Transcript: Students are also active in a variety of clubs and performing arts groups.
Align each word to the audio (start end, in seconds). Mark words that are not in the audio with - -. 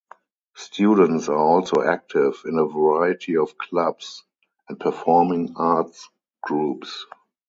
Students 0.55 1.29
are 1.29 1.37
also 1.37 1.83
active 1.83 2.41
in 2.45 2.57
a 2.57 2.65
variety 2.65 3.37
of 3.37 3.55
clubs 3.59 4.23
and 4.67 4.79
performing 4.79 5.53
arts 5.57 6.09
groups. 6.41 7.05